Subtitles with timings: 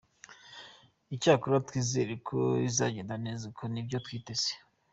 [1.15, 2.37] Icyakora twizere ko
[2.69, 4.51] izagenda neza kuko nibyo twiteze.